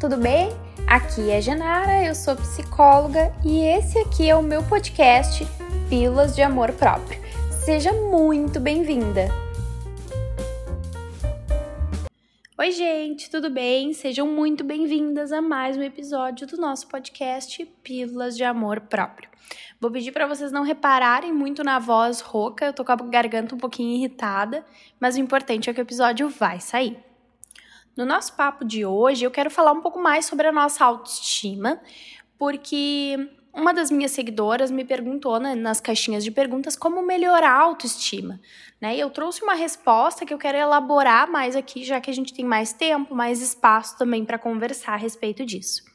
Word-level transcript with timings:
tudo 0.00 0.16
bem? 0.16 0.48
Aqui 0.86 1.30
é 1.30 1.42
Genara, 1.42 2.02
eu 2.02 2.14
sou 2.14 2.34
psicóloga 2.34 3.34
e 3.44 3.60
esse 3.60 3.98
aqui 3.98 4.30
é 4.30 4.34
o 4.34 4.42
meu 4.42 4.62
podcast 4.62 5.46
Pílulas 5.90 6.34
de 6.34 6.40
Amor 6.40 6.72
Próprio. 6.72 7.20
Seja 7.50 7.92
muito 7.92 8.58
bem-vinda! 8.58 9.28
Oi, 12.58 12.70
gente, 12.70 13.30
tudo 13.30 13.50
bem? 13.50 13.92
Sejam 13.92 14.26
muito 14.26 14.64
bem-vindas 14.64 15.32
a 15.32 15.42
mais 15.42 15.76
um 15.76 15.82
episódio 15.82 16.46
do 16.46 16.56
nosso 16.56 16.88
podcast 16.88 17.62
Pílulas 17.84 18.38
de 18.38 18.42
Amor 18.42 18.80
Próprio. 18.80 19.28
Vou 19.78 19.90
pedir 19.90 20.12
para 20.12 20.26
vocês 20.26 20.50
não 20.50 20.62
repararem 20.62 21.30
muito 21.30 21.62
na 21.62 21.78
voz 21.78 22.22
rouca, 22.22 22.64
eu 22.64 22.72
tô 22.72 22.86
com 22.86 22.92
a 22.92 22.96
garganta 22.96 23.54
um 23.54 23.58
pouquinho 23.58 23.94
irritada, 23.94 24.64
mas 24.98 25.16
o 25.16 25.20
importante 25.20 25.68
é 25.68 25.74
que 25.74 25.80
o 25.80 25.82
episódio 25.82 26.26
vai 26.30 26.58
sair. 26.58 27.09
No 27.96 28.06
nosso 28.06 28.34
papo 28.34 28.64
de 28.64 28.84
hoje, 28.84 29.24
eu 29.24 29.30
quero 29.30 29.50
falar 29.50 29.72
um 29.72 29.80
pouco 29.80 29.98
mais 29.98 30.26
sobre 30.26 30.46
a 30.46 30.52
nossa 30.52 30.84
autoestima, 30.84 31.80
porque 32.38 33.16
uma 33.52 33.74
das 33.74 33.90
minhas 33.90 34.12
seguidoras 34.12 34.70
me 34.70 34.84
perguntou 34.84 35.38
né, 35.40 35.54
nas 35.54 35.80
caixinhas 35.80 36.22
de 36.22 36.30
perguntas 36.30 36.76
como 36.76 37.02
melhorar 37.02 37.50
a 37.50 37.62
autoestima. 37.62 38.40
Né? 38.80 38.96
E 38.96 39.00
eu 39.00 39.10
trouxe 39.10 39.42
uma 39.42 39.54
resposta 39.54 40.24
que 40.24 40.32
eu 40.32 40.38
quero 40.38 40.56
elaborar 40.56 41.30
mais 41.30 41.56
aqui, 41.56 41.84
já 41.84 42.00
que 42.00 42.10
a 42.10 42.14
gente 42.14 42.32
tem 42.32 42.44
mais 42.44 42.72
tempo, 42.72 43.14
mais 43.14 43.42
espaço 43.42 43.98
também 43.98 44.24
para 44.24 44.38
conversar 44.38 44.92
a 44.94 44.96
respeito 44.96 45.44
disso. 45.44 45.89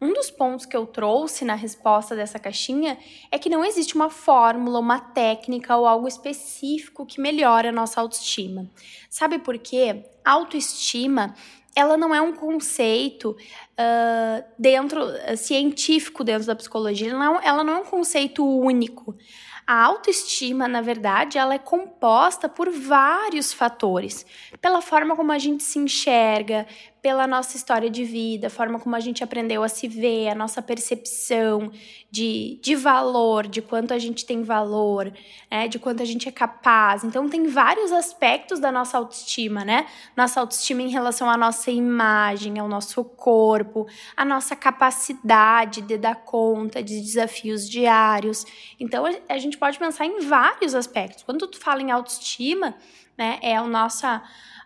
Um 0.00 0.12
dos 0.12 0.30
pontos 0.30 0.64
que 0.64 0.76
eu 0.76 0.86
trouxe 0.86 1.44
na 1.44 1.54
resposta 1.54 2.14
dessa 2.14 2.38
caixinha 2.38 2.96
é 3.32 3.38
que 3.38 3.50
não 3.50 3.64
existe 3.64 3.96
uma 3.96 4.08
fórmula, 4.08 4.78
uma 4.78 5.00
técnica 5.00 5.76
ou 5.76 5.86
algo 5.86 6.06
específico 6.06 7.04
que 7.04 7.20
melhore 7.20 7.68
a 7.68 7.72
nossa 7.72 8.00
autoestima. 8.00 8.70
Sabe 9.10 9.40
por 9.40 9.58
quê? 9.58 10.04
Autoestima 10.24 11.34
ela 11.78 11.96
não 11.96 12.12
é 12.12 12.20
um 12.20 12.32
conceito 12.32 13.30
uh, 13.30 14.44
dentro 14.58 15.00
uh, 15.00 15.36
científico 15.36 16.24
dentro 16.24 16.46
da 16.46 16.56
psicologia, 16.56 17.10
ela 17.10 17.18
não, 17.18 17.40
ela 17.40 17.64
não 17.64 17.72
é 17.74 17.76
um 17.78 17.84
conceito 17.84 18.44
único. 18.44 19.16
A 19.64 19.84
autoestima, 19.84 20.66
na 20.66 20.80
verdade, 20.80 21.36
ela 21.36 21.54
é 21.54 21.58
composta 21.58 22.48
por 22.48 22.70
vários 22.70 23.52
fatores, 23.52 24.24
pela 24.62 24.80
forma 24.80 25.14
como 25.14 25.30
a 25.30 25.38
gente 25.38 25.62
se 25.62 25.78
enxerga, 25.78 26.66
pela 27.00 27.26
nossa 27.26 27.56
história 27.56 27.88
de 27.88 28.04
vida, 28.04 28.48
a 28.48 28.50
forma 28.50 28.78
como 28.80 28.96
a 28.96 29.00
gente 29.00 29.22
aprendeu 29.22 29.62
a 29.62 29.68
se 29.68 29.86
ver, 29.86 30.28
a 30.28 30.34
nossa 30.34 30.60
percepção 30.60 31.70
de, 32.10 32.58
de 32.62 32.74
valor, 32.74 33.46
de 33.46 33.62
quanto 33.62 33.94
a 33.94 33.98
gente 33.98 34.26
tem 34.26 34.42
valor, 34.42 35.12
né, 35.50 35.68
de 35.68 35.78
quanto 35.78 36.02
a 36.02 36.06
gente 36.06 36.28
é 36.28 36.32
capaz. 36.32 37.04
Então, 37.04 37.28
tem 37.28 37.46
vários 37.46 37.92
aspectos 37.92 38.58
da 38.58 38.72
nossa 38.72 38.98
autoestima, 38.98 39.64
né? 39.64 39.86
Nossa 40.16 40.40
autoestima 40.40 40.82
em 40.82 40.88
relação 40.88 41.30
à 41.30 41.36
nossa 41.36 41.70
imagem, 41.70 42.58
ao 42.58 42.68
nosso 42.68 43.04
corpo, 43.04 43.86
a 44.16 44.24
nossa 44.24 44.56
capacidade 44.56 45.82
de 45.82 45.96
dar 45.96 46.16
conta 46.16 46.82
de 46.82 47.00
desafios 47.00 47.68
diários. 47.68 48.44
Então, 48.80 49.04
a 49.28 49.38
gente 49.38 49.56
pode 49.56 49.78
pensar 49.78 50.06
em 50.06 50.20
vários 50.20 50.74
aspectos. 50.74 51.22
Quando 51.22 51.46
tu 51.46 51.60
fala 51.60 51.82
em 51.82 51.90
autoestima, 51.90 52.74
né, 53.16 53.38
é 53.42 53.56
a 53.56 53.62
nossa, 53.64 54.22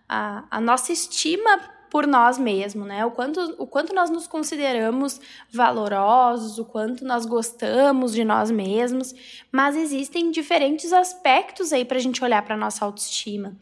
a, 0.09 0.45
a 0.51 0.61
nossa 0.61 0.93
estima 0.93 1.61
por 1.93 2.07
nós 2.07 2.39
mesmos, 2.39 2.87
né? 2.87 3.05
O 3.05 3.11
quanto, 3.11 3.55
o 3.59 3.67
quanto 3.67 3.95
nós 3.95 4.09
nos 4.09 4.27
consideramos 4.27 5.21
valorosos, 5.51 6.59
o 6.59 6.65
quanto 6.65 7.05
nós 7.05 7.27
gostamos 7.27 8.15
de 8.15 8.25
nós 8.25 8.51
mesmos, 8.51 9.15
mas 9.53 9.77
existem 9.77 10.31
diferentes 10.31 10.91
aspectos 10.91 11.71
aí 11.71 11.85
para 11.85 11.99
a 11.99 12.01
gente 12.01 12.25
olhar 12.25 12.41
para 12.47 12.57
nossa 12.57 12.83
autoestima. 12.83 13.59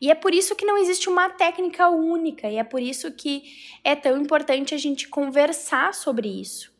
E 0.00 0.10
é 0.10 0.14
por 0.14 0.32
isso 0.32 0.56
que 0.56 0.64
não 0.64 0.78
existe 0.78 1.10
uma 1.10 1.28
técnica 1.28 1.90
única, 1.90 2.48
e 2.48 2.56
é 2.56 2.64
por 2.64 2.80
isso 2.80 3.12
que 3.12 3.42
é 3.84 3.94
tão 3.94 4.16
importante 4.16 4.74
a 4.74 4.78
gente 4.78 5.06
conversar 5.06 5.92
sobre 5.92 6.40
isso. 6.40 6.72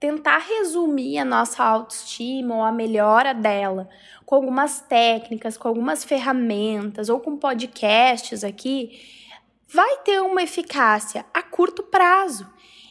Tentar 0.00 0.38
resumir 0.38 1.18
a 1.18 1.24
nossa 1.24 1.62
autoestima 1.62 2.56
ou 2.56 2.64
a 2.64 2.72
melhora 2.72 3.32
dela 3.32 3.88
com 4.26 4.34
algumas 4.34 4.80
técnicas, 4.80 5.56
com 5.56 5.68
algumas 5.68 6.02
ferramentas 6.02 7.08
ou 7.08 7.20
com 7.20 7.36
podcasts 7.36 8.42
aqui 8.42 9.22
vai 9.68 9.98
ter 9.98 10.20
uma 10.20 10.42
eficácia 10.42 11.24
a 11.32 11.42
curto 11.42 11.82
prazo. 11.82 12.46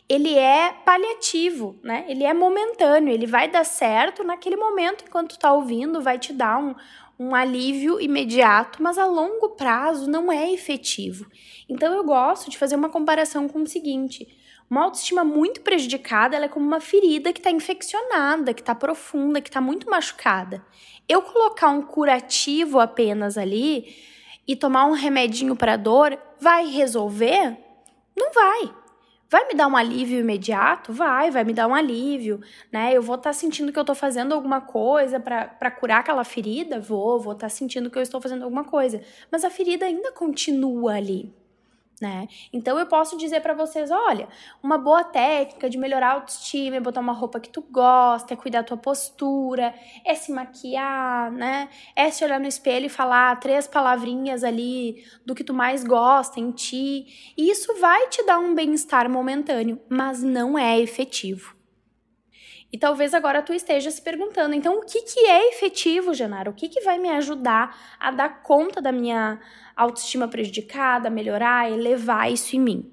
Ele 0.07 0.37
é 0.37 0.73
paliativo, 0.85 1.79
né? 1.81 2.05
Ele 2.07 2.23
é 2.23 2.33
momentâneo, 2.33 3.13
ele 3.13 3.25
vai 3.25 3.47
dar 3.47 3.63
certo 3.63 4.23
naquele 4.23 4.57
momento 4.57 5.05
enquanto 5.07 5.31
tu 5.31 5.39
tá 5.39 5.53
ouvindo, 5.53 6.01
vai 6.01 6.19
te 6.19 6.33
dar 6.33 6.59
um, 6.59 6.75
um 7.17 7.33
alívio 7.33 8.01
imediato, 8.01 8.81
mas 8.81 8.97
a 8.97 9.05
longo 9.05 9.49
prazo 9.49 10.09
não 10.09 10.31
é 10.31 10.51
efetivo. 10.51 11.25
Então 11.69 11.93
eu 11.93 12.03
gosto 12.03 12.49
de 12.49 12.57
fazer 12.57 12.75
uma 12.75 12.89
comparação 12.89 13.47
com 13.47 13.61
o 13.61 13.67
seguinte: 13.67 14.27
uma 14.69 14.83
autoestima 14.83 15.23
muito 15.23 15.61
prejudicada, 15.61 16.35
é 16.35 16.47
como 16.47 16.65
uma 16.65 16.79
ferida 16.79 17.31
que 17.31 17.39
está 17.39 17.51
infeccionada, 17.51 18.53
que 18.53 18.61
está 18.61 18.73
profunda, 18.75 19.41
que 19.41 19.49
está 19.49 19.61
muito 19.61 19.89
machucada. 19.89 20.65
Eu 21.07 21.21
colocar 21.21 21.69
um 21.69 21.81
curativo 21.81 22.79
apenas 22.79 23.37
ali, 23.37 23.95
e 24.47 24.55
tomar 24.55 24.85
um 24.85 24.91
remedinho 24.91 25.55
para 25.55 25.77
dor 25.77 26.17
vai 26.39 26.67
resolver? 26.67 27.57
Não 28.15 28.31
vai. 28.31 28.73
Vai 29.29 29.47
me 29.47 29.55
dar 29.55 29.67
um 29.67 29.75
alívio 29.75 30.19
imediato? 30.19 30.93
Vai, 30.93 31.31
vai 31.31 31.43
me 31.43 31.53
dar 31.53 31.67
um 31.67 31.73
alívio, 31.73 32.39
né? 32.71 32.95
Eu 32.95 33.01
vou 33.01 33.15
estar 33.15 33.31
tá 33.31 33.33
sentindo 33.33 33.71
que 33.71 33.79
eu 33.79 33.81
estou 33.81 33.95
fazendo 33.95 34.33
alguma 34.33 34.61
coisa 34.61 35.19
para 35.19 35.71
curar 35.71 36.01
aquela 36.01 36.23
ferida? 36.23 36.79
Vou, 36.79 37.19
vou 37.19 37.33
estar 37.33 37.47
tá 37.47 37.49
sentindo 37.49 37.89
que 37.89 37.97
eu 37.97 38.01
estou 38.03 38.21
fazendo 38.21 38.43
alguma 38.43 38.63
coisa. 38.63 39.01
Mas 39.31 39.43
a 39.43 39.49
ferida 39.49 39.85
ainda 39.85 40.11
continua 40.11 40.93
ali 40.93 41.33
né? 42.03 42.27
Então 42.51 42.77
eu 42.77 42.85
posso 42.85 43.17
dizer 43.17 43.39
para 43.39 43.53
vocês, 43.53 43.89
olha, 43.89 44.27
uma 44.61 44.77
boa 44.77 45.05
técnica 45.05 45.69
de 45.69 45.77
melhorar 45.77 46.09
a 46.09 46.13
autoestima 46.15 46.75
é 46.75 46.79
botar 46.81 46.99
uma 46.99 47.13
roupa 47.13 47.39
que 47.39 47.47
tu 47.47 47.61
gosta, 47.61 48.33
é 48.33 48.37
cuidar 48.37 48.59
da 48.59 48.67
tua 48.67 48.77
postura, 48.77 49.73
é 50.05 50.13
se 50.13 50.29
maquiar, 50.29 51.31
né? 51.31 51.69
É 51.95 52.11
se 52.11 52.21
olhar 52.25 52.41
no 52.41 52.47
espelho 52.47 52.87
e 52.87 52.89
falar 52.89 53.39
três 53.39 53.67
palavrinhas 53.67 54.43
ali 54.43 55.01
do 55.25 55.33
que 55.33 55.45
tu 55.45 55.53
mais 55.53 55.85
gosta 55.85 56.41
em 56.41 56.51
ti. 56.51 57.33
E 57.37 57.49
isso 57.49 57.73
vai 57.79 58.09
te 58.09 58.21
dar 58.25 58.37
um 58.37 58.53
bem-estar 58.53 59.09
momentâneo, 59.09 59.79
mas 59.87 60.21
não 60.21 60.59
é 60.59 60.77
efetivo. 60.77 61.62
E 62.73 62.77
talvez 62.79 63.13
agora 63.13 63.43
tu 63.43 63.53
esteja 63.53 63.91
se 63.91 64.01
perguntando, 64.01 64.55
então 64.55 64.79
o 64.79 64.81
que, 64.81 65.03
que 65.03 65.19
é 65.27 65.49
efetivo, 65.49 66.11
Genara? 66.11 66.49
O 66.49 66.53
que, 66.55 66.67
que 66.67 66.81
vai 66.81 66.97
me 66.97 67.07
ajudar 67.07 67.77
a 67.99 68.09
dar 68.09 68.41
conta 68.41 68.81
da 68.81 68.91
minha 68.91 69.39
autoestima 69.75 70.27
prejudicada, 70.27 71.07
melhorar, 71.07 71.71
elevar 71.71 72.31
isso 72.31 72.55
em 72.55 72.59
mim? 72.59 72.91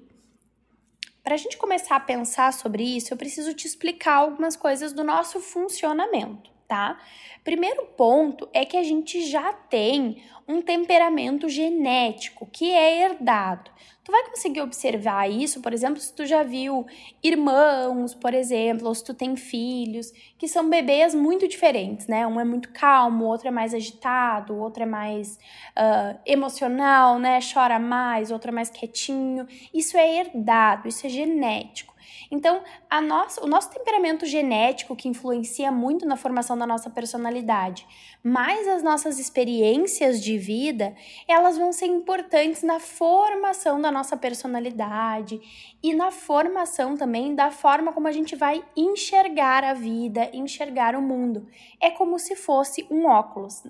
Para 1.23 1.33
a 1.33 1.37
gente 1.37 1.57
começar 1.57 1.95
a 1.95 1.99
pensar 1.99 2.53
sobre 2.53 2.83
isso, 2.83 3.11
eu 3.11 3.17
preciso 3.17 3.55
te 3.55 3.65
explicar 3.65 4.17
algumas 4.17 4.55
coisas 4.55 4.93
do 4.93 5.03
nosso 5.03 5.39
funcionamento, 5.39 6.51
tá? 6.71 6.97
Primeiro 7.43 7.83
ponto 7.97 8.47
é 8.53 8.63
que 8.63 8.77
a 8.77 8.83
gente 8.83 9.21
já 9.29 9.51
tem 9.51 10.23
um 10.47 10.61
temperamento 10.61 11.49
genético 11.49 12.47
que 12.49 12.71
é 12.71 13.03
herdado. 13.03 13.69
Tu 14.05 14.09
vai 14.09 14.23
conseguir 14.29 14.61
observar 14.61 15.29
isso, 15.29 15.61
por 15.61 15.73
exemplo, 15.73 15.99
se 15.99 16.13
tu 16.13 16.25
já 16.25 16.43
viu 16.43 16.85
irmãos, 17.21 18.13
por 18.13 18.33
exemplo, 18.33 18.87
ou 18.87 18.95
se 18.95 19.03
tu 19.03 19.13
tem 19.13 19.35
filhos, 19.35 20.13
que 20.37 20.47
são 20.47 20.69
bebês 20.69 21.13
muito 21.13 21.45
diferentes, 21.45 22.07
né? 22.07 22.25
Um 22.25 22.39
é 22.39 22.45
muito 22.45 22.69
calmo, 22.69 23.25
o 23.25 23.27
outro 23.27 23.49
é 23.49 23.51
mais 23.51 23.73
agitado, 23.73 24.53
o 24.53 24.59
outro 24.59 24.83
é 24.83 24.85
mais 24.85 25.37
uh, 25.77 26.17
emocional, 26.25 27.19
né? 27.19 27.39
Chora 27.53 27.79
mais, 27.79 28.31
o 28.31 28.33
outro 28.33 28.49
é 28.49 28.53
mais 28.53 28.69
quietinho. 28.69 29.45
Isso 29.73 29.97
é 29.97 30.19
herdado, 30.19 30.87
isso 30.87 31.05
é 31.05 31.09
genético. 31.09 31.90
Então, 32.31 32.63
a 32.89 33.01
nossa, 33.01 33.43
o 33.43 33.47
nosso 33.47 33.69
temperamento 33.69 34.25
genético, 34.25 34.95
que 34.95 35.09
influencia 35.09 35.69
muito 35.69 36.05
na 36.05 36.15
formação 36.15 36.57
da 36.57 36.65
nossa 36.65 36.89
personalidade, 36.89 37.85
mais 38.23 38.65
as 38.69 38.81
nossas 38.81 39.19
experiências 39.19 40.23
de 40.23 40.37
vida, 40.37 40.95
elas 41.27 41.57
vão 41.57 41.73
ser 41.73 41.87
importantes 41.87 42.63
na 42.63 42.79
formação 42.79 43.81
da 43.81 43.91
nossa 43.91 44.15
personalidade 44.15 45.41
e 45.83 45.93
na 45.93 46.09
formação 46.09 46.95
também 46.95 47.35
da 47.35 47.51
forma 47.51 47.91
como 47.91 48.07
a 48.07 48.13
gente 48.13 48.33
vai 48.33 48.63
enxergar 48.77 49.65
a 49.65 49.73
vida, 49.73 50.29
enxergar 50.31 50.95
o 50.95 51.01
mundo. 51.01 51.47
É 51.81 51.91
como 51.91 52.17
se 52.17 52.37
fosse 52.37 52.87
um 52.89 53.07
óculos. 53.07 53.63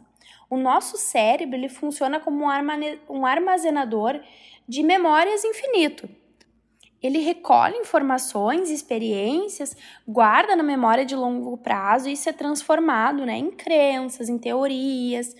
O 0.47 0.57
nosso 0.57 0.97
cérebro 0.97 1.55
ele 1.55 1.69
funciona 1.69 2.19
como 2.19 2.45
um 3.09 3.25
armazenador 3.25 4.21
de 4.67 4.83
memórias 4.83 5.43
infinito. 5.43 6.20
Ele 7.01 7.19
recolhe 7.19 7.75
informações, 7.77 8.69
experiências, 8.69 9.75
guarda 10.07 10.55
na 10.55 10.63
memória 10.63 11.03
de 11.03 11.15
longo 11.15 11.57
prazo 11.57 12.07
e 12.07 12.13
isso 12.13 12.29
é 12.29 12.33
transformado 12.33 13.25
né, 13.25 13.37
em 13.37 13.49
crenças, 13.49 14.29
em 14.29 14.37
teorias, 14.37 15.35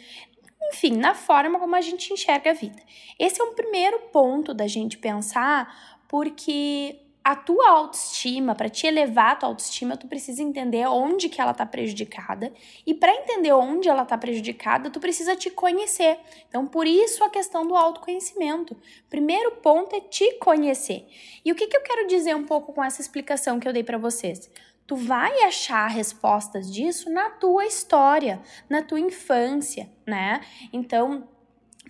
enfim, 0.72 0.98
na 0.98 1.14
forma 1.14 1.60
como 1.60 1.76
a 1.76 1.82
gente 1.82 2.14
enxerga 2.14 2.52
a 2.52 2.54
vida. 2.54 2.82
Esse 3.20 3.42
é 3.42 3.44
um 3.44 3.54
primeiro 3.54 4.00
ponto 4.12 4.54
da 4.54 4.68
gente 4.68 4.98
pensar, 4.98 6.00
porque 6.08 7.00
a 7.24 7.36
tua 7.36 7.70
autoestima, 7.70 8.56
para 8.56 8.68
te 8.68 8.88
elevar 8.88 9.34
a 9.34 9.36
tua 9.36 9.50
autoestima, 9.50 9.96
tu 9.96 10.08
precisa 10.08 10.42
entender 10.42 10.88
onde 10.88 11.30
que 11.30 11.40
ela 11.40 11.54
tá 11.54 11.66
prejudicada. 11.66 12.52
E 12.86 12.96
para 12.96 13.14
entender 13.14 13.54
onde 13.54 13.88
ela 13.88 14.06
tá 14.06 14.18
prejudicada, 14.18 14.90
tu 14.90 15.00
precisa 15.00 15.36
te 15.36 15.52
conhecer. 15.52 16.20
Então, 16.50 16.66
por 16.66 16.88
isso 16.88 17.24
a 17.24 17.30
questão 17.30 17.68
do 17.68 17.76
autoconhecimento. 17.76 18.76
Primeiro 19.08 19.52
ponto 19.58 19.96
é 19.96 20.00
te 20.00 20.34
conhecer. 20.40 21.08
E 21.46 21.52
o 21.52 21.56
que, 21.56 21.68
que 21.68 21.78
eu 21.78 21.84
quero 21.84 22.08
dizer 22.08 22.36
um 22.36 22.46
pouco 22.46 22.74
com 22.74 22.84
essa 22.84 23.02
explicação 23.02 23.60
que 23.60 23.68
eu 23.68 23.74
dei 23.74 23.84
para 23.84 24.00
vocês? 24.00 24.50
Tu 24.88 24.96
vai 24.96 25.44
achar 25.44 25.88
respostas 25.88 26.74
disso 26.74 27.10
na 27.10 27.30
tua 27.30 27.66
história, 27.66 28.42
na 28.68 28.82
tua 28.82 29.00
infância, 29.00 29.90
né? 30.08 30.42
Então, 30.74 31.30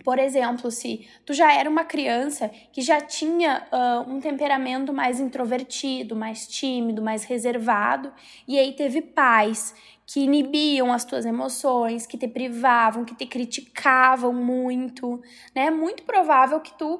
por 0.03 0.19
exemplo, 0.19 0.71
se 0.71 1.07
tu 1.25 1.33
já 1.33 1.53
era 1.53 1.69
uma 1.69 1.83
criança 1.83 2.49
que 2.71 2.81
já 2.81 2.99
tinha 2.99 3.67
uh, 3.71 4.09
um 4.09 4.19
temperamento 4.19 4.93
mais 4.93 5.19
introvertido, 5.19 6.15
mais 6.15 6.47
tímido, 6.47 7.01
mais 7.01 7.23
reservado, 7.23 8.11
e 8.47 8.57
aí 8.57 8.73
teve 8.73 9.01
pais 9.01 9.73
que 10.11 10.19
inibiam 10.19 10.91
as 10.91 11.05
tuas 11.05 11.25
emoções, 11.25 12.05
que 12.05 12.17
te 12.17 12.27
privavam, 12.27 13.05
que 13.05 13.15
te 13.15 13.25
criticavam 13.25 14.33
muito, 14.33 15.21
né? 15.55 15.67
É 15.67 15.71
muito 15.71 16.03
provável 16.03 16.59
que 16.59 16.77
tu 16.77 16.95
uh, 16.95 16.99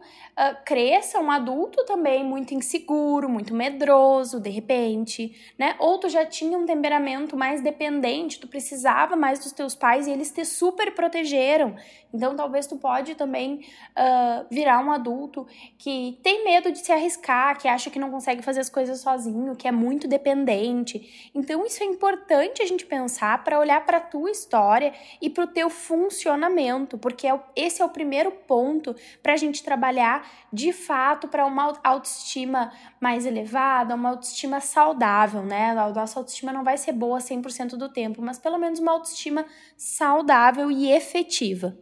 cresça 0.64 1.20
um 1.20 1.30
adulto 1.30 1.84
também 1.84 2.24
muito 2.24 2.54
inseguro, 2.54 3.28
muito 3.28 3.54
medroso, 3.54 4.40
de 4.40 4.50
repente, 4.50 5.54
né? 5.60 5.76
Ou 5.78 5.98
tu 5.98 6.08
já 6.08 6.26
tinha 6.26 6.58
um 6.58 6.66
temperamento 6.66 7.36
mais 7.36 7.62
dependente, 7.62 8.40
tu 8.40 8.48
precisava 8.48 9.18
mais 9.18 9.40
dos 9.40 9.52
teus 9.52 9.76
pais 9.76 10.08
e 10.08 10.12
eles 10.12 10.32
te 10.32 10.46
super 10.46 10.96
protegeram. 10.96 11.76
Então, 12.14 12.34
talvez 12.34 12.66
tu 12.66 12.78
pode 12.78 13.16
também 13.16 13.66
uh, 13.92 14.46
virar 14.50 14.80
um 14.80 14.92
adulto 14.92 15.46
que 15.78 16.18
tem 16.24 16.46
medo 16.46 16.72
de 16.72 16.80
se 16.80 16.92
arriscar, 16.94 17.58
que 17.60 17.68
acha 17.68 17.90
que 17.90 18.00
não 18.00 18.10
consegue 18.10 18.42
fazer 18.42 18.62
as 18.62 18.70
coisas 18.70 19.02
sozinho, 19.02 19.56
que 19.56 19.68
é 19.68 19.72
muito 19.72 20.08
dependente. 20.08 21.32
Então, 21.36 21.66
isso 21.66 21.84
é 21.84 21.86
importante 21.86 22.62
a 22.62 22.66
gente 22.66 22.86
pensar 22.86 23.01
pensar, 23.02 23.44
para 23.44 23.60
olhar 23.60 23.84
para 23.86 23.98
a 23.98 24.02
tua 24.02 24.30
história 24.30 24.94
e 25.22 25.30
para 25.30 25.44
o 25.44 25.48
teu 25.48 25.70
funcionamento, 25.70 26.98
porque 26.98 27.28
é, 27.28 27.40
esse 27.56 27.82
é 27.82 27.86
o 27.86 27.90
primeiro 27.90 28.32
ponto 28.32 28.96
para 29.24 29.34
a 29.34 29.38
gente 29.38 29.64
trabalhar 29.64 30.28
de 30.54 30.72
fato 30.72 31.28
para 31.28 31.46
uma 31.46 31.80
autoestima 31.84 32.72
mais 33.00 33.26
elevada, 33.26 33.96
uma 33.96 34.10
autoestima 34.10 34.60
saudável, 34.60 35.42
né? 35.42 35.72
A 35.72 35.90
nossa 35.90 36.20
autoestima 36.20 36.54
não 36.54 36.64
vai 36.64 36.78
ser 36.78 36.92
boa 36.92 37.20
100% 37.20 37.76
do 37.76 37.90
tempo, 37.90 38.22
mas 38.22 38.38
pelo 38.38 38.58
menos 38.58 38.80
uma 38.80 38.92
autoestima 38.92 39.46
saudável 39.76 40.70
e 40.70 40.92
efetiva. 40.92 41.76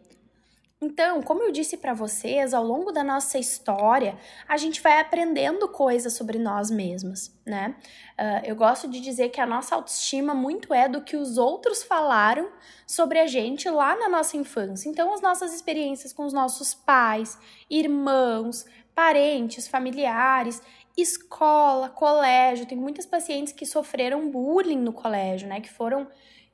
Então, 0.81 1.21
como 1.21 1.43
eu 1.43 1.51
disse 1.51 1.75
para 1.75 1.93
vocês, 1.93 2.53
ao 2.53 2.63
longo 2.63 2.93
da 2.93 3.03
nossa 3.03 3.37
história, 3.37 4.17
a 4.47 4.55
gente 4.55 4.81
vai 4.81 5.01
aprendendo 5.01 5.67
coisas 5.67 6.13
sobre 6.13 6.39
nós 6.39 6.71
mesmos, 6.71 7.35
né? 7.45 7.75
Uh, 8.17 8.45
eu 8.45 8.55
gosto 8.55 8.87
de 8.87 9.01
dizer 9.01 9.27
que 9.27 9.41
a 9.41 9.45
nossa 9.45 9.75
autoestima 9.75 10.33
muito 10.33 10.73
é 10.73 10.87
do 10.87 11.01
que 11.01 11.17
os 11.17 11.37
outros 11.37 11.83
falaram 11.83 12.49
sobre 12.87 13.19
a 13.19 13.27
gente 13.27 13.69
lá 13.69 13.93
na 13.97 14.07
nossa 14.07 14.37
infância. 14.37 14.87
Então, 14.87 15.13
as 15.13 15.19
nossas 15.19 15.53
experiências 15.53 16.13
com 16.13 16.25
os 16.25 16.31
nossos 16.31 16.73
pais, 16.73 17.37
irmãos, 17.69 18.65
parentes, 18.95 19.67
familiares, 19.67 20.61
escola, 20.95 21.89
colégio. 21.89 22.65
Tem 22.65 22.77
muitas 22.77 23.05
pacientes 23.05 23.51
que 23.51 23.65
sofreram 23.65 24.31
bullying 24.31 24.79
no 24.79 24.93
colégio, 24.93 25.49
né? 25.49 25.59
Que 25.59 25.69
foram 25.69 26.07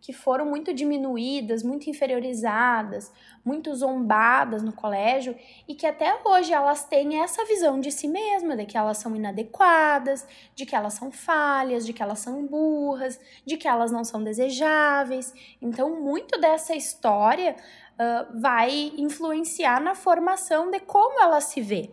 que 0.05 0.13
foram 0.13 0.45
muito 0.45 0.71
diminuídas, 0.71 1.63
muito 1.63 1.89
inferiorizadas, 1.89 3.11
muito 3.43 3.73
zombadas 3.73 4.61
no 4.61 4.71
colégio 4.71 5.35
e 5.67 5.73
que 5.73 5.87
até 5.87 6.15
hoje 6.23 6.53
elas 6.53 6.83
têm 6.83 7.23
essa 7.23 7.43
visão 7.45 7.79
de 7.79 7.91
si 7.91 8.07
mesma, 8.07 8.55
de 8.55 8.67
que 8.67 8.77
elas 8.77 8.99
são 8.99 9.15
inadequadas, 9.15 10.27
de 10.53 10.63
que 10.63 10.75
elas 10.75 10.93
são 10.93 11.11
falhas, 11.11 11.83
de 11.87 11.91
que 11.91 12.03
elas 12.03 12.19
são 12.19 12.45
burras, 12.45 13.19
de 13.43 13.57
que 13.57 13.67
elas 13.67 13.91
não 13.91 14.03
são 14.03 14.23
desejáveis. 14.23 15.33
Então, 15.59 15.99
muito 15.99 16.39
dessa 16.39 16.75
história 16.75 17.55
uh, 17.93 18.39
vai 18.39 18.93
influenciar 18.97 19.81
na 19.81 19.95
formação 19.95 20.69
de 20.69 20.81
como 20.81 21.19
ela 21.19 21.41
se 21.41 21.61
vê. 21.61 21.89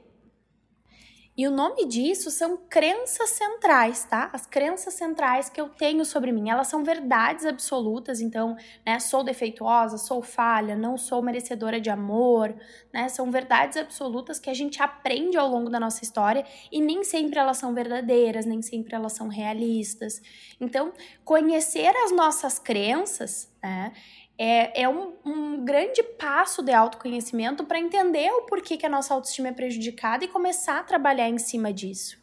E 1.35 1.49
o 1.49 1.51
nome 1.51 1.87
disso 1.87 2.31
são 2.31 2.59
crenças 2.69 3.31
centrais, 3.31 4.05
tá? 4.05 4.29
As 4.35 4.47
crenças 4.47 4.93
centrais 4.93 5.49
que 5.49 5.59
eu 5.59 5.71
tenho 5.71 6.05
sobre 6.05 6.31
mim, 6.31 6.51
elas 6.51 6.69
são 6.69 6.85
verdades 6.85 7.47
absolutas, 7.47 8.21
então, 8.21 8.55
né, 8.85 9.01
sou 9.01 9.25
defeituosa, 9.25 9.97
sou 9.97 10.21
falha, 10.23 10.77
não 10.77 10.99
sou 10.99 11.23
merecedora 11.23 11.81
de 11.81 11.89
amor, 11.89 12.55
né? 12.93 13.09
São 13.09 13.31
verdades 13.31 13.79
absolutas 13.79 14.39
que 14.39 14.51
a 14.51 14.55
gente 14.55 14.83
aprende 14.83 15.39
ao 15.39 15.49
longo 15.49 15.71
da 15.71 15.81
nossa 15.81 16.05
história 16.05 16.45
e 16.71 16.83
nem 16.83 17.03
sempre 17.03 17.39
elas 17.39 17.57
são 17.57 17.73
verdadeiras, 17.73 18.45
nem 18.45 18.61
sempre 18.61 18.95
elas 18.95 19.15
são 19.15 19.29
realistas. 19.29 20.21
Então, 20.61 20.93
conhecer 21.25 21.97
as 22.05 22.13
nossas 22.13 22.59
crenças, 22.59 23.51
né, 23.63 23.93
é, 24.39 24.83
é 24.83 24.89
um, 24.89 25.15
um 25.25 25.65
grande 25.65 26.03
passo 26.03 26.63
de 26.63 26.73
autoconhecimento 26.73 27.65
para 27.65 27.79
entender 27.79 28.31
o 28.31 28.43
porquê 28.43 28.77
que 28.77 28.87
a 28.87 28.89
nossa 28.89 29.15
autoestima 29.15 29.49
é 29.49 29.53
prejudicada 29.53 30.25
e 30.25 30.29
começar 30.29 30.79
a 30.79 30.85
trabalhar 30.85 31.29
em 31.29 31.39
cima 31.39 31.73
disso. 31.73 32.22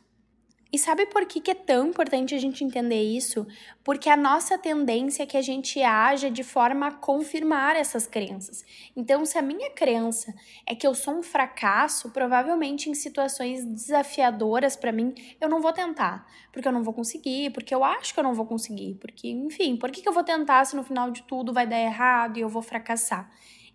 E 0.71 0.77
sabe 0.77 1.07
por 1.07 1.25
que, 1.25 1.41
que 1.41 1.49
é 1.49 1.55
tão 1.55 1.87
importante 1.87 2.35
a 2.35 2.37
gente 2.37 2.63
entender 2.63 3.01
isso? 3.01 3.47
Porque 3.83 4.07
a 4.07 4.15
nossa 4.15 4.55
tendência 4.55 5.23
é 5.23 5.25
que 5.25 5.35
a 5.35 5.41
gente 5.41 5.81
haja 5.81 6.29
de 6.29 6.43
forma 6.43 6.87
a 6.87 6.91
confirmar 6.91 7.75
essas 7.75 8.05
crenças. 8.05 8.63
Então, 8.95 9.25
se 9.25 9.35
a 9.35 9.41
minha 9.41 9.71
crença 9.71 10.31
é 10.67 10.75
que 10.75 10.85
eu 10.85 10.93
sou 10.93 11.15
um 11.15 11.23
fracasso, 11.23 12.11
provavelmente 12.11 12.87
em 12.87 12.93
situações 12.93 13.65
desafiadoras 13.65 14.75
para 14.75 14.91
mim, 14.91 15.15
eu 15.41 15.49
não 15.49 15.59
vou 15.59 15.73
tentar. 15.73 16.27
Porque 16.51 16.67
eu 16.67 16.71
não 16.71 16.83
vou 16.83 16.93
conseguir, 16.93 17.49
porque 17.49 17.73
eu 17.73 17.83
acho 17.83 18.13
que 18.13 18.19
eu 18.19 18.23
não 18.23 18.35
vou 18.35 18.45
conseguir. 18.45 18.93
Porque, 19.01 19.27
enfim, 19.27 19.75
por 19.75 19.89
que, 19.89 20.03
que 20.03 20.09
eu 20.09 20.13
vou 20.13 20.23
tentar 20.23 20.63
se 20.65 20.75
no 20.75 20.83
final 20.83 21.09
de 21.09 21.23
tudo 21.23 21.51
vai 21.51 21.65
dar 21.65 21.79
errado 21.79 22.37
e 22.37 22.41
eu 22.41 22.49
vou 22.49 22.61
fracassar? 22.61 23.27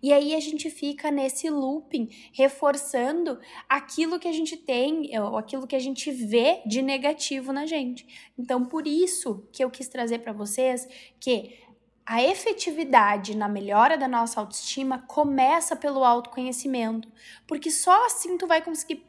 E 0.05 0.13
aí 0.13 0.35
a 0.35 0.39
gente 0.39 0.69
fica 0.69 1.09
nesse 1.09 1.49
looping, 1.49 2.11
reforçando 2.31 3.39
aquilo 3.67 4.19
que 4.19 4.27
a 4.27 4.31
gente 4.31 4.55
tem, 4.55 5.09
ou 5.19 5.35
aquilo 5.35 5.65
que 5.65 5.75
a 5.75 5.79
gente 5.79 6.11
vê 6.11 6.61
de 6.63 6.83
negativo 6.83 7.51
na 7.51 7.65
gente. 7.65 8.05
Então, 8.37 8.63
por 8.63 8.85
isso 8.85 9.49
que 9.51 9.63
eu 9.63 9.71
quis 9.71 9.87
trazer 9.87 10.19
para 10.19 10.31
vocês 10.31 10.87
que 11.19 11.57
a 12.05 12.21
efetividade 12.21 13.35
na 13.35 13.49
melhora 13.49 13.97
da 13.97 14.07
nossa 14.07 14.39
autoestima 14.39 14.99
começa 14.99 15.75
pelo 15.75 16.03
autoconhecimento, 16.03 17.11
porque 17.47 17.71
só 17.71 18.05
assim 18.05 18.37
tu 18.37 18.45
vai 18.45 18.61
conseguir 18.61 19.03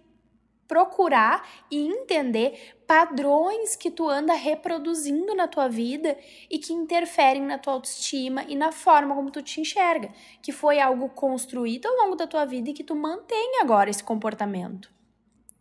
procurar 0.66 1.46
e 1.70 1.86
entender 1.86 2.76
padrões 2.86 3.76
que 3.76 3.90
tu 3.90 4.08
anda 4.08 4.34
reproduzindo 4.34 5.34
na 5.34 5.48
tua 5.48 5.68
vida 5.68 6.16
e 6.50 6.58
que 6.58 6.72
interferem 6.72 7.42
na 7.42 7.58
tua 7.58 7.74
autoestima 7.74 8.44
e 8.44 8.54
na 8.54 8.72
forma 8.72 9.14
como 9.14 9.30
tu 9.30 9.42
te 9.42 9.60
enxerga, 9.60 10.10
que 10.40 10.52
foi 10.52 10.80
algo 10.80 11.08
construído 11.10 11.86
ao 11.86 11.96
longo 11.96 12.16
da 12.16 12.26
tua 12.26 12.44
vida 12.44 12.70
e 12.70 12.74
que 12.74 12.84
tu 12.84 12.94
mantém 12.94 13.60
agora 13.60 13.90
esse 13.90 14.02
comportamento. 14.02 14.95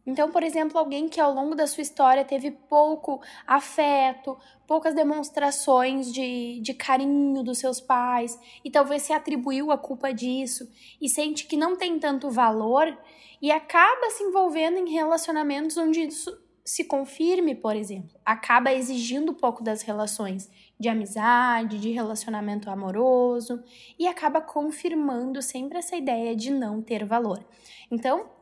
Então, 0.05 0.29
por 0.29 0.43
exemplo, 0.43 0.77
alguém 0.77 1.09
que 1.09 1.19
ao 1.19 1.33
longo 1.33 1.55
da 1.55 1.65
sua 1.65 1.81
história 1.81 2.24
teve 2.24 2.51
pouco 2.51 3.19
afeto, 3.47 4.38
poucas 4.67 4.93
demonstrações 4.93 6.13
de, 6.13 6.59
de 6.62 6.74
carinho 6.74 7.43
dos 7.43 7.57
seus 7.57 7.81
pais 7.81 8.39
e 8.63 8.69
talvez 8.69 9.01
se 9.01 9.13
atribuiu 9.13 9.71
a 9.71 9.77
culpa 9.77 10.13
disso 10.13 10.69
e 11.01 11.09
sente 11.09 11.47
que 11.47 11.57
não 11.57 11.75
tem 11.75 11.97
tanto 11.97 12.29
valor 12.29 12.95
e 13.41 13.51
acaba 13.51 14.09
se 14.12 14.24
envolvendo 14.24 14.77
em 14.77 14.89
relacionamentos 14.91 15.75
onde 15.77 16.01
isso 16.01 16.45
se 16.63 16.83
confirme, 16.83 17.53
por 17.53 17.75
exemplo, 17.75 18.19
acaba 18.25 18.74
exigindo 18.74 19.35
pouco 19.35 19.63
das 19.63 19.83
relações 19.83 20.50
de 20.79 20.89
amizade, 20.89 21.79
de 21.79 21.91
relacionamento 21.91 22.71
amoroso 22.71 23.63
e 24.00 24.07
acaba 24.07 24.41
confirmando 24.41 25.41
sempre 25.43 25.77
essa 25.77 25.95
ideia 25.95 26.35
de 26.35 26.50
não 26.50 26.81
ter 26.81 27.05
valor. 27.05 27.45
Então, 27.91 28.35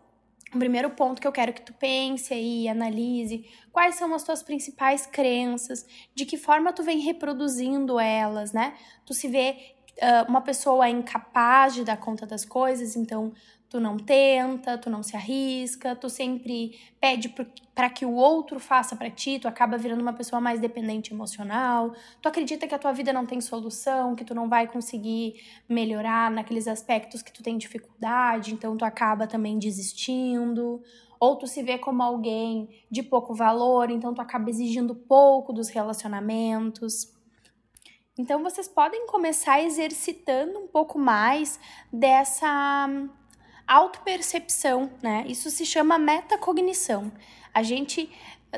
o 0.56 0.60
primeiro 0.60 0.90
ponto 0.92 1.22
que 1.22 1.28
eu 1.28 1.32
quero 1.32 1.54
que 1.54 1.62
tu 1.62 1.74
pense 1.74 2.34
aí, 2.34 2.68
analise, 2.68 3.46
quais 3.72 3.96
são 3.96 4.14
as 4.14 4.24
tuas 4.24 4.44
principais 4.44 5.06
crenças, 5.06 5.86
de 6.14 6.26
que 6.26 6.38
forma 6.38 6.74
tu 6.74 6.84
vem 6.84 7.00
reproduzindo 7.00 8.00
elas, 8.00 8.54
né? 8.54 8.76
Tu 9.06 9.14
se 9.14 9.28
vê 9.28 9.76
uh, 10.02 10.30
uma 10.30 10.42
pessoa 10.42 10.90
incapaz 10.90 11.74
de 11.74 11.84
dar 11.84 11.98
conta 11.98 12.26
das 12.26 12.46
coisas, 12.46 12.96
então 12.96 13.34
tu 13.74 13.80
não 13.80 13.98
tenta, 13.98 14.78
tu 14.78 14.88
não 14.88 15.02
se 15.02 15.16
arrisca, 15.16 15.96
tu 15.96 16.08
sempre 16.08 16.80
pede 17.02 17.34
para 17.74 17.90
que 17.90 18.06
o 18.06 18.14
outro 18.14 18.60
faça 18.60 18.96
para 18.96 19.10
ti, 19.10 19.40
tu 19.40 19.48
acaba 19.48 19.80
virando 19.80 20.00
uma 20.00 20.14
pessoa 20.14 20.40
mais 20.40 20.60
dependente 20.60 21.12
emocional, 21.12 21.92
tu 22.22 22.30
acredita 22.30 22.68
que 22.68 22.76
a 22.76 22.78
tua 22.78 22.94
vida 22.94 23.12
não 23.12 23.26
tem 23.26 23.42
solução, 23.42 24.14
que 24.14 24.24
tu 24.24 24.36
não 24.36 24.48
vai 24.48 24.68
conseguir 24.68 25.42
melhorar 25.68 26.30
naqueles 26.30 26.68
aspectos 26.68 27.24
que 27.24 27.34
tu 27.34 27.42
tem 27.42 27.58
dificuldade, 27.58 28.54
então 28.54 28.78
tu 28.78 28.86
acaba 28.86 29.26
também 29.26 29.58
desistindo, 29.58 30.80
ou 31.20 31.36
tu 31.36 31.48
se 31.48 31.64
vê 31.64 31.80
como 31.80 32.04
alguém 32.04 32.70
de 32.92 33.02
pouco 33.02 33.34
valor, 33.34 33.90
então 33.90 34.14
tu 34.14 34.22
acaba 34.22 34.52
exigindo 34.52 34.94
pouco 34.94 35.52
dos 35.52 35.70
relacionamentos. 35.70 37.12
Então 38.16 38.44
vocês 38.44 38.68
podem 38.68 39.08
começar 39.08 39.64
exercitando 39.64 40.60
um 40.60 40.68
pouco 40.68 41.00
mais 41.00 41.60
dessa 41.92 42.88
autopercepção, 43.68 44.92
né? 45.02 45.24
Isso 45.28 45.50
se 45.50 45.66
chama 45.66 45.98
metacognição. 45.98 47.12
A 47.54 47.64
gente 47.64 48.10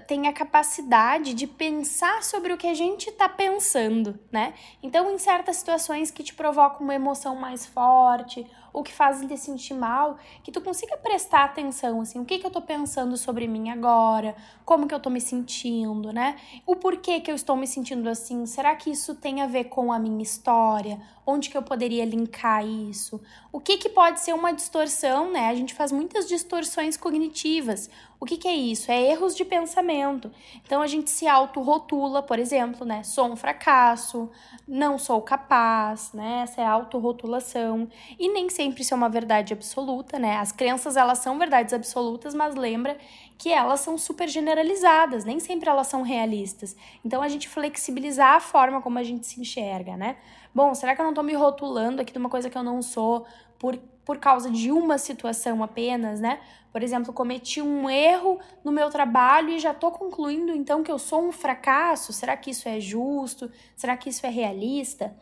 tem 0.02 0.28
a 0.28 0.34
capacidade 0.34 1.34
de 1.34 1.48
pensar 1.48 2.24
sobre 2.24 2.52
o 2.52 2.58
que 2.58 2.68
a 2.68 2.74
gente 2.74 3.10
está 3.10 3.30
pensando, 3.30 4.20
né? 4.32 4.54
Então, 4.84 5.12
em 5.12 5.18
certas 5.18 5.58
situações 5.58 6.12
que 6.12 6.24
te 6.24 6.34
provocam 6.34 6.82
uma 6.82 6.96
emoção 6.96 7.36
mais 7.36 7.66
forte 7.66 8.46
ou 8.76 8.84
que 8.84 8.92
fazem 8.92 9.26
te 9.26 9.38
sentir 9.38 9.74
mal, 9.74 10.18
que 10.44 10.52
tu 10.52 10.60
consiga 10.60 10.98
prestar 10.98 11.46
atenção, 11.46 12.02
assim, 12.02 12.20
o 12.20 12.26
que 12.26 12.38
que 12.38 12.46
eu 12.46 12.52
tô 12.52 12.62
pensando 12.62 13.16
sobre 13.16 13.48
mim 13.48 13.70
agora, 13.70 14.36
como 14.66 14.86
que 14.86 14.94
eu 14.94 15.00
tô 15.00 15.10
me 15.10 15.22
sentindo, 15.22 16.12
né? 16.12 16.36
O 16.66 16.76
porquê 16.76 17.22
que 17.22 17.32
eu 17.32 17.36
estou 17.36 17.56
me 17.56 17.68
sentindo 17.68 18.10
assim, 18.10 18.46
será 18.46 18.76
que 18.76 18.90
isso 18.92 19.16
tem 19.16 19.42
a 19.42 19.48
ver 19.48 19.66
com 19.66 19.94
a 19.94 19.98
minha 19.98 20.22
história? 20.22 21.00
Onde 21.26 21.50
que 21.50 21.58
eu 21.58 21.64
poderia 21.64 22.06
linkar 22.06 22.64
isso? 22.68 23.20
O 23.52 23.60
que 23.60 23.78
que 23.78 23.90
pode 23.90 24.20
ser 24.20 24.34
uma 24.34 24.52
distorção, 24.52 25.32
né? 25.32 25.48
A 25.50 25.56
gente 25.56 25.74
faz 25.74 25.92
muitas 25.92 26.28
distorções 26.28 26.98
cognitivas. 26.98 27.90
O 28.20 28.26
que 28.26 28.38
que 28.38 28.48
é 28.48 28.56
isso? 28.56 28.92
É 28.92 29.12
erros 29.12 29.36
de 29.36 29.44
pensamento. 29.44 30.32
Então 30.64 30.82
a 30.82 30.88
gente 30.88 31.10
se 31.10 31.28
autorrotula, 31.28 32.22
por 32.22 32.38
exemplo, 32.38 32.86
né? 32.86 33.04
Sou 33.04 33.26
um 33.26 33.36
fracasso, 33.36 34.30
não 34.68 35.00
sou 35.00 35.22
capaz, 35.22 36.12
né? 36.14 36.42
Essa 36.44 36.62
é 36.62 36.66
autorrotulação. 36.66 37.88
E 38.20 38.32
nem 38.32 38.50
sempre 38.50 38.65
sempre 38.66 38.84
ser 38.84 38.96
uma 38.96 39.10
verdade 39.10 39.54
absoluta, 39.54 40.18
né? 40.18 40.38
As 40.38 40.52
crenças, 40.52 40.98
elas 40.98 41.20
são 41.20 41.38
verdades 41.38 41.74
absolutas, 41.74 42.34
mas 42.34 42.56
lembra 42.56 42.98
que 43.38 43.52
elas 43.52 43.80
são 43.80 43.98
super 43.98 44.28
generalizadas, 44.28 45.24
nem 45.24 45.40
sempre 45.40 45.70
elas 45.70 45.88
são 45.88 46.02
realistas. 46.02 46.76
Então, 47.04 47.22
a 47.22 47.28
gente 47.28 47.48
flexibilizar 47.48 48.34
a 48.34 48.40
forma 48.40 48.82
como 48.82 48.98
a 48.98 49.04
gente 49.04 49.28
se 49.28 49.40
enxerga, 49.40 49.96
né? 49.96 50.18
Bom, 50.54 50.74
será 50.74 50.96
que 50.96 51.02
eu 51.02 51.06
não 51.06 51.14
tô 51.14 51.22
me 51.22 51.34
rotulando 51.34 52.02
aqui 52.02 52.12
de 52.12 52.18
uma 52.18 52.30
coisa 52.30 52.50
que 52.50 52.58
eu 52.58 52.64
não 52.64 52.82
sou 52.82 53.26
por, 53.60 53.78
por 54.04 54.18
causa 54.18 54.50
de 54.50 54.72
uma 54.72 54.98
situação 54.98 55.62
apenas, 55.62 56.20
né? 56.20 56.40
Por 56.72 56.82
exemplo, 56.82 57.14
cometi 57.14 57.62
um 57.62 57.90
erro 57.90 58.40
no 58.64 58.72
meu 58.72 58.90
trabalho 58.90 59.50
e 59.50 59.60
já 59.60 59.74
tô 59.74 59.92
concluindo 59.92 60.52
então 60.54 60.84
que 60.84 60.92
eu 60.92 60.98
sou 60.98 61.24
um 61.24 61.32
fracasso. 61.32 62.12
Será 62.12 62.36
que 62.36 62.50
isso 62.50 62.68
é 62.68 62.80
justo? 62.80 63.52
Será 63.76 63.96
que 63.96 64.10
isso 64.10 64.26
é 64.26 64.30
realista? 64.30 65.16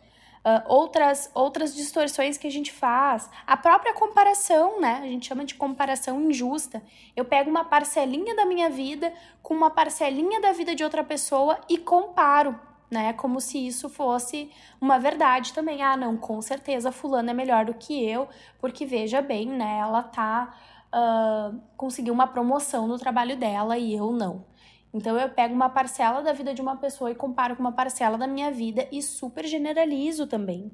Uh, 0.46 0.64
outras, 0.68 1.30
outras 1.34 1.76
distorções 1.76 2.38
que 2.38 2.48
a 2.48 2.52
gente 2.52 2.72
faz. 2.72 3.30
A 3.48 3.56
própria 3.58 3.94
comparação, 3.94 4.80
né? 4.80 5.00
A 5.02 5.08
gente 5.08 5.28
chama 5.28 5.46
de 5.46 5.56
comparação 5.56 6.22
injusta. 6.22 6.82
Eu 7.16 7.26
pego 7.26 7.50
uma 7.50 7.66
parcelinha 7.66 8.36
da 8.36 8.46
minha 8.46 8.70
vida 8.70 9.14
com 9.42 9.54
uma 9.54 9.70
parcelinha 9.70 10.40
da 10.42 10.52
vida 10.52 10.76
de 10.76 10.84
outra 10.84 11.04
pessoa 11.04 11.60
e 11.70 11.78
comparo. 11.78 12.60
Né, 12.92 13.12
como 13.14 13.42
se 13.42 13.58
isso 13.58 13.90
fosse 13.90 14.52
uma 14.80 15.00
verdade 15.00 15.52
também. 15.52 15.82
Ah, 15.82 15.98
não, 15.98 16.16
com 16.16 16.40
certeza 16.44 16.92
fulano 16.92 17.32
é 17.32 17.34
melhor 17.34 17.66
do 17.66 17.74
que 17.74 18.08
eu, 18.08 18.30
porque 18.60 18.86
veja 18.86 19.20
bem, 19.20 19.48
né, 19.48 19.80
ela 19.80 20.04
tá 20.04 20.54
uh, 20.94 21.60
conseguiu 21.76 22.14
uma 22.14 22.28
promoção 22.28 22.88
no 22.88 23.00
trabalho 23.00 23.36
dela 23.36 23.78
e 23.78 23.96
eu 23.96 24.12
não. 24.12 24.46
Então 24.94 25.18
eu 25.18 25.28
pego 25.30 25.56
uma 25.56 25.70
parcela 25.70 26.22
da 26.22 26.34
vida 26.34 26.54
de 26.54 26.62
uma 26.62 26.76
pessoa 26.76 27.10
e 27.10 27.16
comparo 27.16 27.56
com 27.56 27.62
uma 27.62 27.72
parcela 27.72 28.18
da 28.18 28.28
minha 28.28 28.52
vida 28.52 28.88
e 28.92 29.02
super 29.02 29.46
generalizo 29.46 30.28
também. 30.28 30.72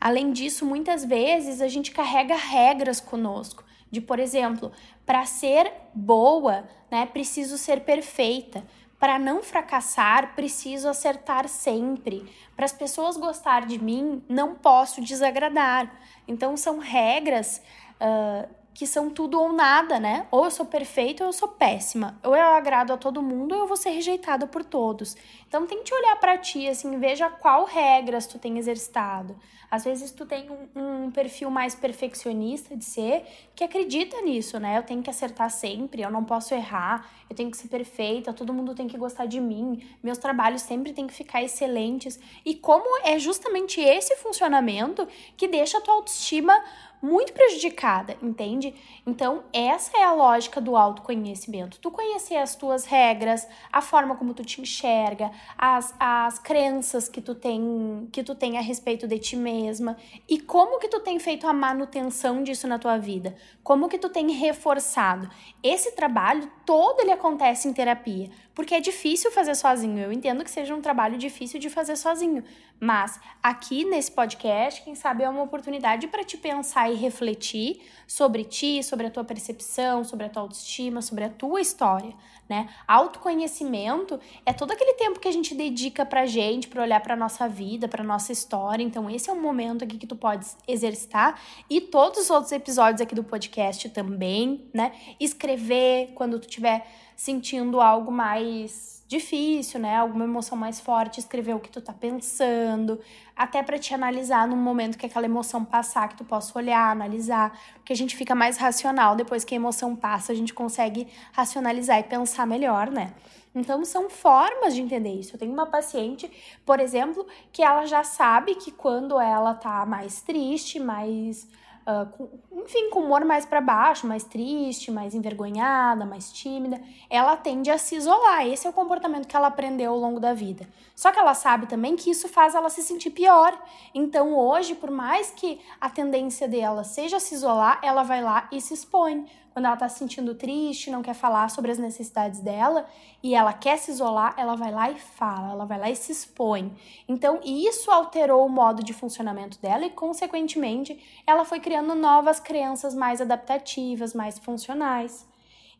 Além 0.00 0.32
disso, 0.32 0.64
muitas 0.64 1.04
vezes 1.04 1.60
a 1.60 1.68
gente 1.68 1.90
carrega 1.90 2.34
regras 2.34 3.00
conosco, 3.00 3.64
de 3.90 4.00
por 4.00 4.18
exemplo, 4.18 4.72
para 5.04 5.24
ser 5.24 5.70
boa, 5.94 6.68
né, 6.90 7.06
preciso 7.06 7.58
ser 7.58 7.80
perfeita. 7.80 8.64
Para 8.98 9.18
não 9.18 9.42
fracassar, 9.42 10.34
preciso 10.34 10.88
acertar 10.88 11.46
sempre. 11.46 12.24
Para 12.56 12.64
as 12.64 12.72
pessoas 12.72 13.18
gostar 13.18 13.66
de 13.66 13.78
mim, 13.78 14.22
não 14.28 14.54
posso 14.54 15.02
desagradar. 15.02 15.92
Então, 16.26 16.56
são 16.56 16.78
regras 16.78 17.60
uh, 18.00 18.48
que 18.74 18.86
são 18.86 19.08
tudo 19.08 19.40
ou 19.40 19.52
nada, 19.52 20.00
né? 20.00 20.26
Ou 20.32 20.44
eu 20.44 20.50
sou 20.50 20.66
perfeita 20.66 21.22
ou 21.22 21.28
eu 21.28 21.32
sou 21.32 21.48
péssima. 21.48 22.18
Ou 22.24 22.34
eu 22.34 22.48
agrado 22.48 22.92
a 22.92 22.96
todo 22.96 23.22
mundo 23.22 23.54
ou 23.54 23.60
eu 23.60 23.66
vou 23.68 23.76
ser 23.76 23.90
rejeitada 23.90 24.48
por 24.48 24.64
todos. 24.64 25.16
Então 25.46 25.66
tente 25.66 25.94
olhar 25.94 26.16
para 26.16 26.36
ti, 26.36 26.68
assim, 26.68 26.98
veja 26.98 27.30
qual 27.30 27.64
regras 27.64 28.26
tu 28.26 28.38
tem 28.38 28.58
exercitado. 28.58 29.36
Às 29.70 29.84
vezes 29.84 30.10
tu 30.12 30.24
tem 30.24 30.48
um, 30.50 31.06
um, 31.06 31.10
perfil 31.10 31.50
mais 31.50 31.74
perfeccionista 31.74 32.76
de 32.76 32.84
ser, 32.84 33.24
que 33.56 33.64
acredita 33.64 34.20
nisso, 34.22 34.58
né? 34.60 34.78
Eu 34.78 34.84
tenho 34.84 35.02
que 35.02 35.10
acertar 35.10 35.50
sempre, 35.50 36.02
eu 36.02 36.10
não 36.10 36.24
posso 36.24 36.54
errar, 36.54 37.10
eu 37.28 37.34
tenho 37.34 37.50
que 37.50 37.56
ser 37.56 37.66
perfeita, 37.66 38.32
todo 38.32 38.54
mundo 38.54 38.74
tem 38.74 38.86
que 38.86 38.96
gostar 38.96 39.26
de 39.26 39.40
mim, 39.40 39.84
meus 40.00 40.18
trabalhos 40.18 40.62
sempre 40.62 40.92
têm 40.92 41.08
que 41.08 41.14
ficar 41.14 41.42
excelentes. 41.42 42.20
E 42.44 42.54
como 42.54 43.04
é 43.04 43.18
justamente 43.18 43.80
esse 43.80 44.14
funcionamento 44.16 45.08
que 45.36 45.48
deixa 45.48 45.78
a 45.78 45.80
tua 45.80 45.94
autoestima 45.94 46.56
muito 47.04 47.34
prejudicada, 47.34 48.16
entende? 48.22 48.74
Então, 49.06 49.44
essa 49.52 49.98
é 49.98 50.02
a 50.02 50.14
lógica 50.14 50.58
do 50.58 50.74
autoconhecimento. 50.74 51.78
Tu 51.78 51.90
conhecer 51.90 52.36
as 52.36 52.56
tuas 52.56 52.86
regras, 52.86 53.46
a 53.70 53.82
forma 53.82 54.16
como 54.16 54.32
tu 54.32 54.42
te 54.42 54.62
enxerga, 54.62 55.30
as, 55.58 55.94
as 56.00 56.38
crenças 56.38 57.06
que 57.06 57.20
tu 57.20 57.34
tem, 57.34 58.08
que 58.10 58.24
tu 58.24 58.34
tem 58.34 58.56
a 58.56 58.62
respeito 58.62 59.06
de 59.06 59.18
ti 59.18 59.36
mesma 59.36 59.98
e 60.26 60.40
como 60.40 60.78
que 60.78 60.88
tu 60.88 60.98
tem 60.98 61.18
feito 61.18 61.46
a 61.46 61.52
manutenção 61.52 62.42
disso 62.42 62.66
na 62.66 62.78
tua 62.78 62.96
vida, 62.96 63.36
como 63.62 63.86
que 63.86 63.98
tu 63.98 64.08
tem 64.08 64.30
reforçado. 64.30 65.28
Esse 65.62 65.92
trabalho 65.92 66.50
todo 66.64 67.00
ele 67.00 67.12
acontece 67.12 67.68
em 67.68 67.74
terapia, 67.74 68.30
porque 68.54 68.74
é 68.74 68.80
difícil 68.80 69.30
fazer 69.30 69.54
sozinho. 69.54 69.98
Eu 69.98 70.12
entendo 70.12 70.44
que 70.44 70.50
seja 70.50 70.74
um 70.74 70.80
trabalho 70.80 71.18
difícil 71.18 71.58
de 71.58 71.68
fazer 71.68 71.96
sozinho, 71.96 72.44
mas 72.78 73.18
aqui 73.42 73.84
nesse 73.84 74.10
podcast, 74.12 74.82
quem 74.82 74.94
sabe 74.94 75.22
é 75.22 75.28
uma 75.28 75.42
oportunidade 75.42 76.06
para 76.08 76.24
te 76.24 76.36
pensar 76.36 76.90
e 76.90 76.94
refletir 76.94 77.80
sobre 78.06 78.44
ti, 78.44 78.82
sobre 78.82 79.06
a 79.06 79.10
tua 79.10 79.24
percepção, 79.24 80.04
sobre 80.04 80.26
a 80.26 80.28
tua 80.28 80.42
autoestima, 80.42 81.00
sobre 81.00 81.24
a 81.24 81.30
tua 81.30 81.60
história, 81.60 82.14
né? 82.48 82.68
Autoconhecimento 82.86 84.20
é 84.44 84.52
todo 84.52 84.72
aquele 84.72 84.94
tempo 84.94 85.18
que 85.18 85.28
a 85.28 85.32
gente 85.32 85.54
dedica 85.54 86.04
pra 86.04 86.26
gente, 86.26 86.68
para 86.68 86.82
olhar 86.82 87.00
para 87.00 87.16
nossa 87.16 87.48
vida, 87.48 87.88
para 87.88 88.04
nossa 88.04 88.32
história. 88.32 88.82
Então 88.82 89.08
esse 89.08 89.30
é 89.30 89.32
um 89.32 89.40
momento 89.40 89.84
aqui 89.84 89.96
que 89.96 90.06
tu 90.06 90.16
pode 90.16 90.46
exercitar 90.68 91.40
e 91.70 91.80
todos 91.80 92.18
os 92.18 92.30
outros 92.30 92.52
episódios 92.52 93.00
aqui 93.00 93.14
do 93.14 93.24
podcast 93.24 93.88
também, 93.88 94.68
né? 94.74 94.92
Escrever 95.18 96.12
quando 96.14 96.38
tu 96.38 96.46
tiver 96.46 96.86
sentindo 97.16 97.80
algo 97.80 98.10
mais 98.10 98.94
difícil, 99.06 99.78
né? 99.78 99.96
Alguma 99.96 100.24
emoção 100.24 100.56
mais 100.56 100.80
forte, 100.80 101.20
escrever 101.20 101.54
o 101.54 101.60
que 101.60 101.70
tu 101.70 101.80
tá 101.80 101.92
pensando, 101.92 102.98
até 103.36 103.62
para 103.62 103.78
te 103.78 103.94
analisar 103.94 104.48
num 104.48 104.56
momento 104.56 104.98
que 104.98 105.06
aquela 105.06 105.26
emoção 105.26 105.64
passar, 105.64 106.08
que 106.08 106.16
tu 106.16 106.24
possa 106.24 106.58
olhar, 106.58 106.90
analisar, 106.90 107.56
porque 107.74 107.92
a 107.92 107.96
gente 107.96 108.16
fica 108.16 108.34
mais 108.34 108.56
racional 108.56 109.14
depois 109.14 109.44
que 109.44 109.54
a 109.54 109.56
emoção 109.56 109.94
passa, 109.94 110.32
a 110.32 110.34
gente 110.34 110.54
consegue 110.54 111.06
racionalizar 111.32 111.98
e 112.00 112.04
pensar 112.04 112.46
melhor, 112.46 112.90
né? 112.90 113.12
Então 113.54 113.84
são 113.84 114.10
formas 114.10 114.74
de 114.74 114.82
entender 114.82 115.12
isso. 115.12 115.34
Eu 115.34 115.38
tenho 115.38 115.52
uma 115.52 115.66
paciente, 115.66 116.30
por 116.66 116.80
exemplo, 116.80 117.24
que 117.52 117.62
ela 117.62 117.86
já 117.86 118.02
sabe 118.02 118.56
que 118.56 118.72
quando 118.72 119.20
ela 119.20 119.54
tá 119.54 119.86
mais 119.86 120.22
triste, 120.22 120.80
mais 120.80 121.46
uh, 121.86 122.06
com, 122.16 122.28
enfim, 122.62 122.90
com 122.90 123.00
humor 123.00 123.24
mais 123.24 123.44
para 123.44 123.60
baixo, 123.60 124.06
mais 124.06 124.24
triste, 124.24 124.90
mais 124.90 125.14
envergonhada, 125.14 126.04
mais 126.04 126.32
tímida, 126.32 126.80
ela 127.08 127.36
tende 127.36 127.70
a 127.70 127.78
se 127.78 127.96
isolar. 127.96 128.46
Esse 128.46 128.66
é 128.66 128.70
o 128.70 128.72
comportamento 128.72 129.28
que 129.28 129.36
ela 129.36 129.48
aprendeu 129.48 129.92
ao 129.92 129.98
longo 129.98 130.18
da 130.18 130.34
vida. 130.34 130.66
Só 130.94 131.12
que 131.12 131.18
ela 131.18 131.34
sabe 131.34 131.66
também 131.66 131.96
que 131.96 132.10
isso 132.10 132.28
faz 132.28 132.54
ela 132.54 132.70
se 132.70 132.82
sentir 132.82 133.10
pior. 133.10 133.56
Então, 133.94 134.34
hoje, 134.34 134.74
por 134.74 134.90
mais 134.90 135.30
que 135.30 135.60
a 135.80 135.90
tendência 135.90 136.48
dela 136.48 136.84
seja 136.84 137.20
se 137.20 137.34
isolar, 137.34 137.78
ela 137.82 138.02
vai 138.02 138.22
lá 138.22 138.48
e 138.50 138.60
se 138.60 138.74
expõe 138.74 139.26
quando 139.54 139.66
ela 139.66 139.76
tá 139.76 139.88
se 139.88 140.00
sentindo 140.00 140.34
triste, 140.34 140.90
não 140.90 141.00
quer 141.00 141.14
falar 141.14 141.48
sobre 141.48 141.70
as 141.70 141.78
necessidades 141.78 142.40
dela 142.40 142.86
e 143.22 143.36
ela 143.36 143.52
quer 143.52 143.78
se 143.78 143.92
isolar, 143.92 144.34
ela 144.36 144.56
vai 144.56 144.72
lá 144.72 144.90
e 144.90 144.98
fala, 144.98 145.52
ela 145.52 145.64
vai 145.64 145.78
lá 145.78 145.88
e 145.88 145.94
se 145.94 146.10
expõe. 146.10 146.76
Então, 147.08 147.38
isso 147.44 147.88
alterou 147.88 148.44
o 148.44 148.48
modo 148.48 148.82
de 148.82 148.92
funcionamento 148.92 149.60
dela 149.62 149.86
e, 149.86 149.90
consequentemente, 149.90 151.22
ela 151.24 151.44
foi 151.44 151.60
criando 151.60 151.94
novas 151.94 152.40
crenças 152.40 152.96
mais 152.96 153.20
adaptativas, 153.20 154.12
mais 154.12 154.40
funcionais. 154.40 155.24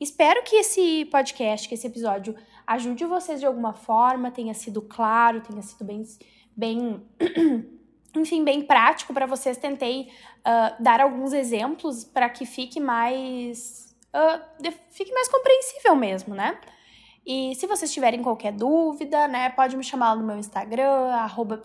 Espero 0.01 0.45
que 0.45 0.55
esse 0.55 1.07
podcast, 1.07 1.69
que 1.69 1.75
esse 1.75 1.89
episódio 1.89 2.37
ajude 2.65 3.05
vocês 3.05 3.41
de 3.41 3.47
alguma 3.47 3.73
forma, 3.73 4.31
tenha 4.31 4.55
sido 4.55 4.81
claro, 4.81 5.41
tenha 5.41 5.63
sido 5.63 5.85
bem, 5.85 6.05
bem 6.57 7.03
enfim, 8.17 8.45
bem 8.45 8.63
prático 8.63 9.13
para 9.13 9.27
vocês. 9.27 9.57
Tentei 9.57 10.09
uh, 10.41 10.83
dar 10.83 11.01
alguns 11.01 11.33
exemplos 11.33 12.05
para 12.05 12.29
que 12.29 12.47
fique 12.47 12.81
mais. 12.81 13.95
Uh, 14.15 14.71
fique 14.91 15.13
mais 15.13 15.29
compreensível 15.29 15.97
mesmo, 15.97 16.35
né? 16.35 16.59
E 17.27 17.55
se 17.55 17.67
vocês 17.67 17.91
tiverem 17.91 18.23
qualquer 18.23 18.53
dúvida, 18.53 19.27
né, 19.27 19.49
pode 19.49 19.79
me 19.79 19.83
chamar 19.83 20.15
no 20.15 20.27
meu 20.27 20.37
Instagram, 20.37 21.11
arroba 21.11 21.63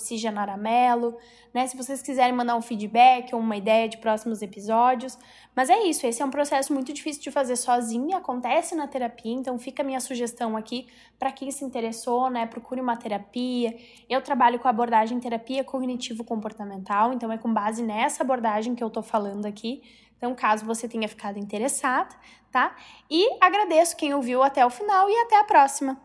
né? 1.54 1.68
Se 1.68 1.76
vocês 1.76 2.02
quiserem 2.02 2.34
mandar 2.34 2.56
um 2.56 2.62
feedback 2.62 3.34
ou 3.34 3.42
uma 3.42 3.58
ideia 3.58 3.90
de 3.90 3.98
próximos 3.98 4.42
episódios. 4.42 5.18
Mas 5.54 5.70
é 5.70 5.84
isso, 5.84 6.08
esse 6.08 6.22
é 6.22 6.26
um 6.26 6.30
processo 6.30 6.74
muito 6.74 6.94
difícil 6.94 7.22
de 7.22 7.32
fazer 7.32 7.58
sozinho, 7.58 8.16
acontece 8.16 8.74
na 8.74 8.88
terapia, 8.88 9.34
então 9.34 9.58
fica 9.60 9.84
a 9.84 9.86
minha 9.86 10.00
sugestão 10.00 10.56
aqui 10.56 10.88
para 11.18 11.32
quem 11.32 11.52
se 11.52 11.66
interessou, 11.66 12.30
né? 12.30 12.46
Procure 12.46 12.80
uma 12.80 12.96
terapia. 12.96 13.76
Eu 14.08 14.22
trabalho 14.22 14.60
com 14.60 14.68
a 14.68 14.72
abordagem 14.72 15.20
terapia 15.20 15.64
cognitivo-comportamental, 15.64 17.12
então 17.12 17.32
é 17.32 17.38
com 17.38 17.54
base 17.54 17.84
nessa 17.84 18.24
abordagem 18.24 18.76
que 18.76 18.84
eu 18.84 18.90
tô 18.90 19.02
falando 19.02 19.46
aqui. 19.46 19.82
Então, 20.20 20.36
caso 20.36 20.66
você 20.66 20.86
tenha 20.86 21.08
ficado 21.08 21.40
interessado, 21.40 22.14
tá? 22.52 22.76
E 23.10 23.26
agradeço 23.42 23.96
quem 23.96 24.14
ouviu 24.14 24.44
até 24.44 24.66
o 24.66 24.70
final 24.70 25.10
e 25.10 25.16
até 25.22 25.40
a 25.40 25.46
próxima. 25.46 25.98